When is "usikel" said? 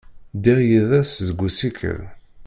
1.47-1.99